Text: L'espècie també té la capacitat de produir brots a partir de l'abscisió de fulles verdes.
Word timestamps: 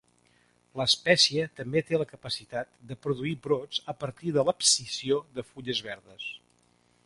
L'espècie 0.79 1.43
també 1.59 1.83
té 1.89 1.99
la 2.03 2.07
capacitat 2.13 2.73
de 2.93 2.97
produir 3.05 3.35
brots 3.45 3.83
a 3.95 3.95
partir 4.05 4.35
de 4.39 4.47
l'abscisió 4.49 5.23
de 5.37 5.49
fulles 5.51 5.87
verdes. 5.93 6.31